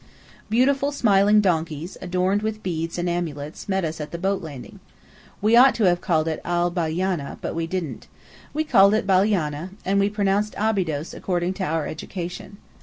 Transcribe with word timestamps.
Beautiful 0.49 0.91
smiling 0.91 1.41
donkeys, 1.41 1.95
adorned 2.01 2.41
with 2.41 2.63
beads 2.63 2.97
and 2.97 3.07
amulets, 3.07 3.69
met 3.69 3.85
us 3.85 4.01
at 4.01 4.09
the 4.09 4.17
boat 4.17 4.41
landing. 4.41 4.79
We 5.43 5.55
ought 5.55 5.75
to 5.75 5.83
have 5.83 6.01
called 6.01 6.27
it 6.27 6.41
Al 6.43 6.71
Balyana, 6.71 7.37
but 7.39 7.53
we 7.53 7.67
didn't. 7.67 8.07
We 8.51 8.63
called 8.63 8.95
it 8.95 9.05
Baliana, 9.05 9.69
and 9.85 9.99
we 9.99 10.09
pronounced 10.09 10.55
Abydos 10.57 11.13
according 11.13 11.53
to 11.53 11.65
our 11.65 11.85
education. 11.85 12.57